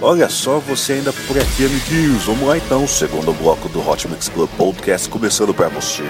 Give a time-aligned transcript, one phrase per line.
[0.00, 2.24] Olha só, você ainda por aqui, amiguinhos.
[2.24, 6.04] Vamos lá então, segundo bloco do Hot Mix Club Podcast começando para você.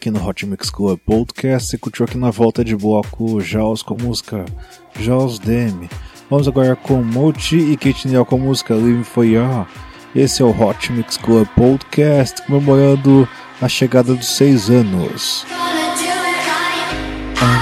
[0.00, 1.76] aqui no Hot Mix Club Podcast.
[1.76, 4.46] e curtiu aqui na volta de bloco Jaws com a música
[4.98, 5.90] Jaws DM.
[6.30, 9.66] Vamos agora com Moti e Kate Neal com a música Living for Ya.
[10.16, 13.28] Esse é o Hot Mix Club Podcast comemorando
[13.60, 15.44] a chegada dos seis anos.
[17.42, 17.58] I'm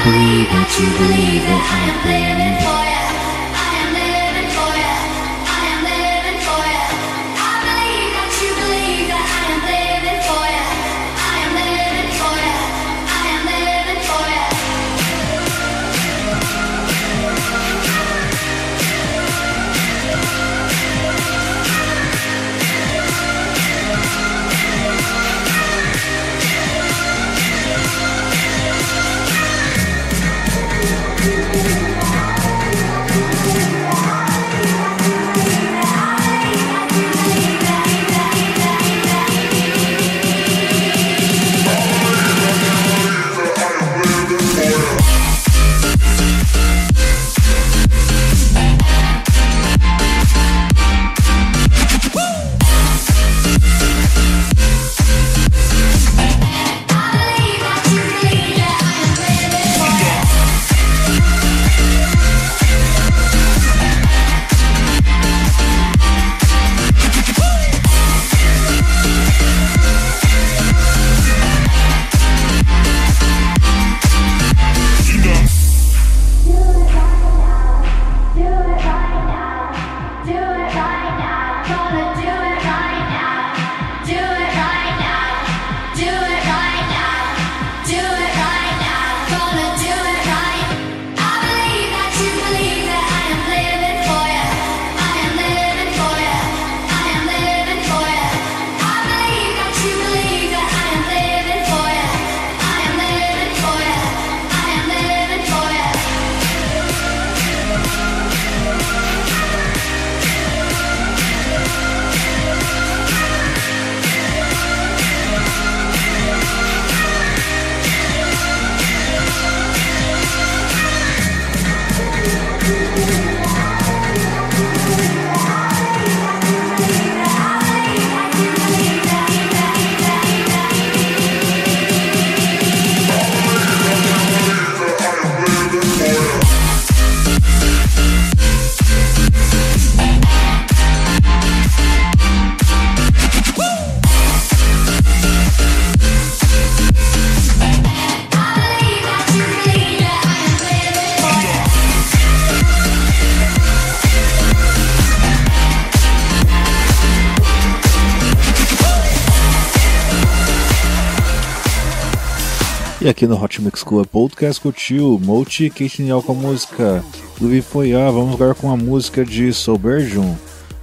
[163.09, 167.03] aqui no Hot Mix Club Podcast curtiu multi e Kate com a música
[167.41, 168.09] Louis Foyá.
[168.09, 170.35] Ah, vamos agora com a música de Soberjum,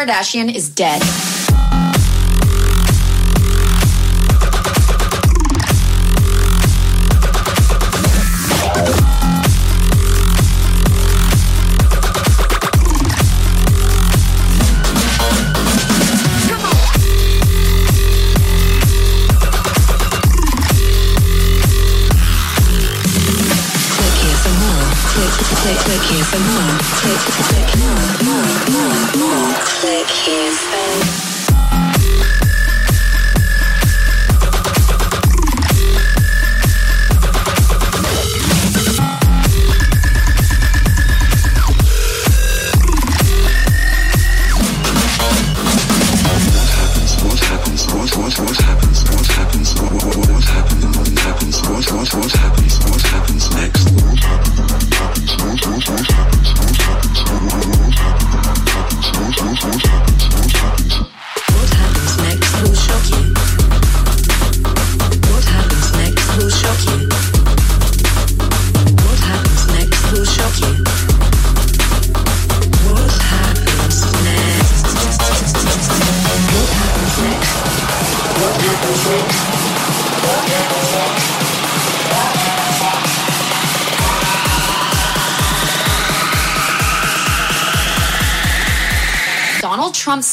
[0.08, 1.02] Kardashian is dead.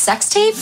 [0.04, 0.54] sex tape?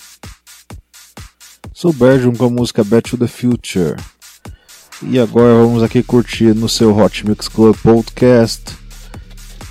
[1.72, 3.96] Sou Bergium com a música Back to the Future.
[5.02, 8.62] E agora vamos aqui curtir no seu Hot Mix Club Podcast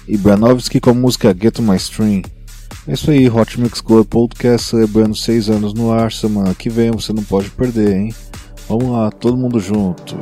[0.08, 2.22] Ibranovski com a música Get My Stream.
[2.88, 6.12] É isso aí, Hot Mix Club Podcast celebrando 6 anos no ar.
[6.12, 8.13] Semana que vem você não pode perder, hein?
[8.70, 10.15] Vamos lá, todo mundo junto.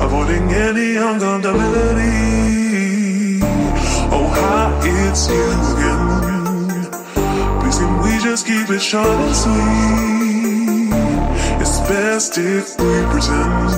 [0.00, 3.42] avoiding any uncomfortability.
[4.12, 4.70] Oh, hi,
[5.08, 5.42] it's you
[5.74, 6.84] again.
[7.60, 10.17] Please, can we just keep it short and sweet?
[12.18, 13.68] best if we pretend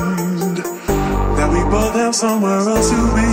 [1.39, 3.29] that we both have somewhere else to be.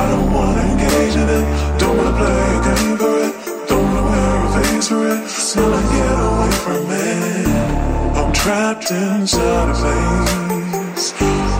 [0.00, 1.44] I don't wanna engage in it,
[1.80, 3.32] don't wanna play a game for it,
[3.70, 5.20] don't wanna wear a face for it.
[5.50, 7.58] So I get away from it.
[8.18, 11.06] I'm trapped inside a place,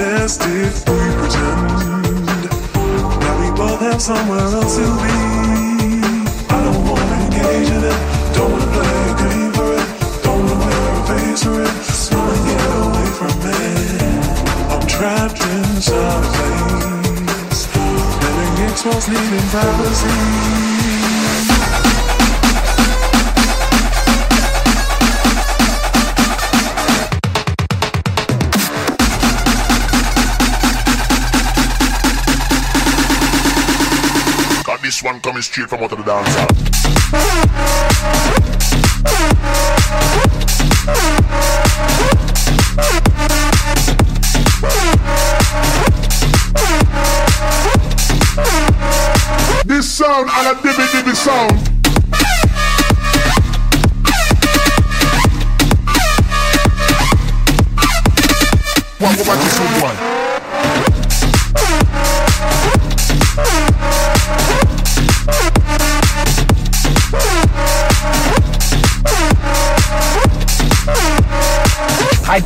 [0.00, 1.60] best if we pretend.
[3.22, 5.16] Now we both have somewhere else to be.
[6.56, 7.98] I don't wanna engage in it.
[8.36, 9.86] Don't wanna play a game for it.
[10.24, 11.74] Don't wanna wear a face for it.
[12.06, 14.24] So I get away from it.
[14.72, 17.60] I'm trapped inside a place.
[18.28, 20.78] Living exposed, needing privacy.
[35.40, 36.28] me straight from out of the dance
[49.64, 51.68] This sound and a dibby dibby sound.
[59.80, 60.09] What,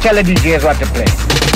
[0.05, 1.54] tell the DJs what to play.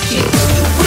[0.00, 0.79] touch you.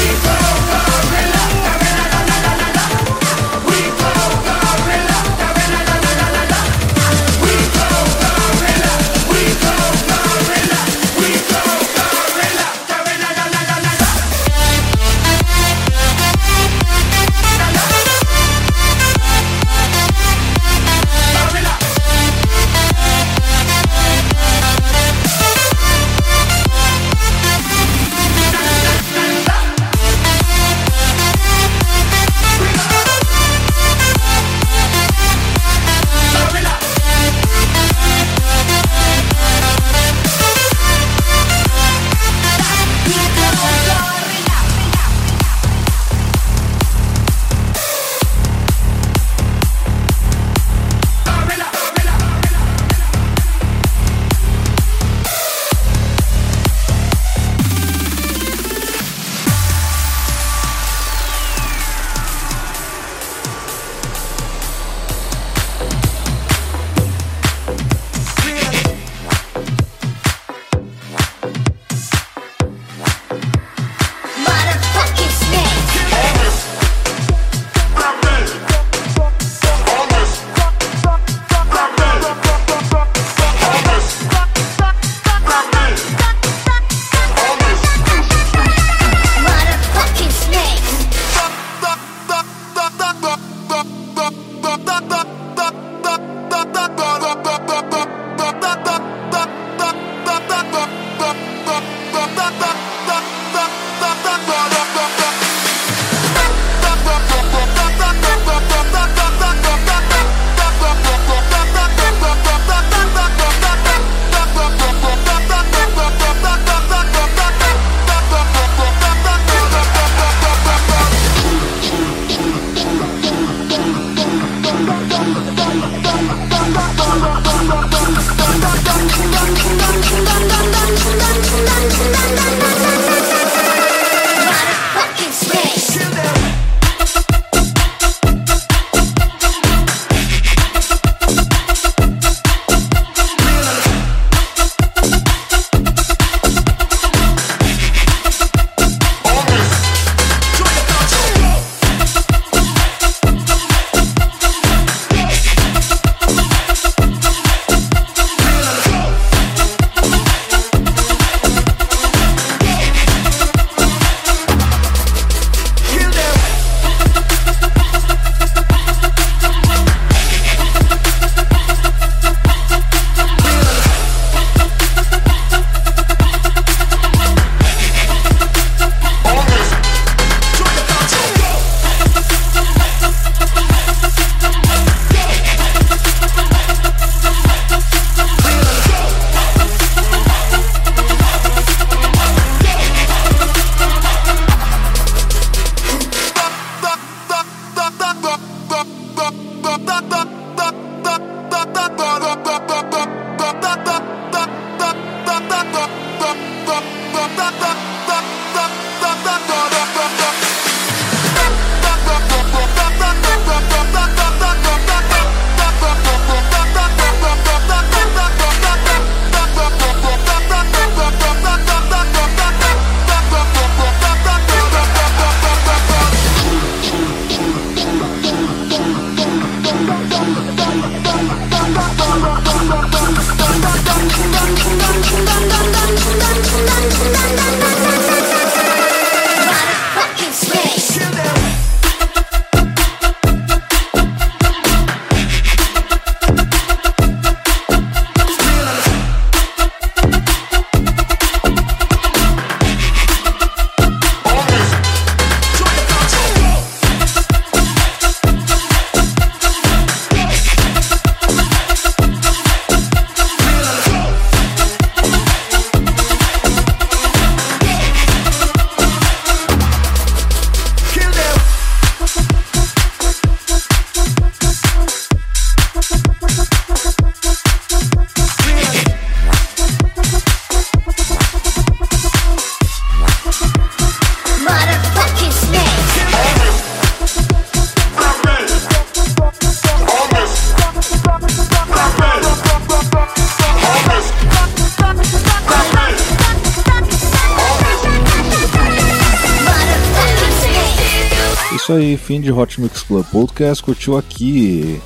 [302.04, 303.64] fim de Hot Mix Club Podcast.
[303.64, 304.80] Curtiu aqui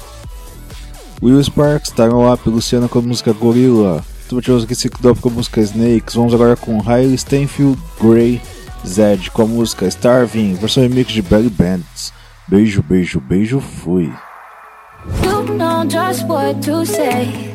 [1.21, 5.31] Will Sparks, Taron tá Up, Luciana com a música Gorilla, Tivemos aqui Ciclop com a
[5.31, 6.13] música Snakes.
[6.15, 8.39] Vamos agora com Riley Stenfield, Grey
[8.85, 12.13] Zed com a música Starving, versão remix de Belly Bands.
[12.47, 14.11] Beijo, beijo, beijo, fui.
[15.23, 17.51] Don't know just what to say.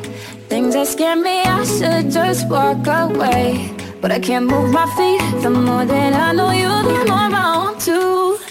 [0.49, 3.73] Things that scare me, I should just walk away.
[4.01, 5.41] But I can't move my feet.
[5.41, 8.42] The more that I know you, the more I want to.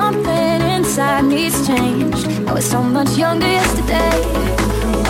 [0.00, 2.24] Something inside needs changed.
[2.48, 4.22] I was so much younger yesterday.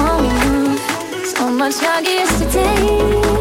[0.04, 3.37] Oh, so much younger yesterday.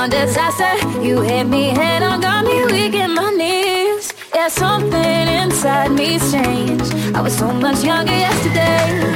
[0.00, 0.72] on disaster.
[1.00, 4.12] You hit me head on, got me weak in my knees.
[4.34, 6.90] Yeah, something inside me's changed.
[7.14, 9.09] I was so much younger yesterday.